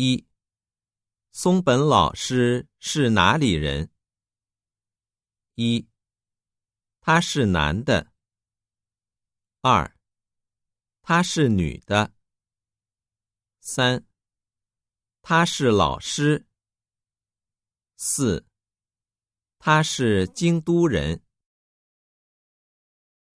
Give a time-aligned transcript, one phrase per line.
[0.00, 0.28] 一。
[1.32, 3.90] 松本老师是哪里人？
[5.56, 5.88] 一。
[7.00, 8.12] 他是男的。
[9.60, 9.98] 二。
[11.02, 12.12] 他是女的。
[13.58, 14.06] 三。
[15.20, 16.46] 他是老师。
[17.96, 18.46] 四。
[19.58, 21.24] 他是京都人。